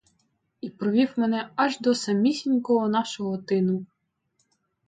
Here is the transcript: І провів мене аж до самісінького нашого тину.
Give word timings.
І 0.61 0.69
провів 0.69 1.13
мене 1.15 1.49
аж 1.55 1.79
до 1.79 1.95
самісінького 1.95 2.87
нашого 2.87 3.37
тину. 3.37 3.85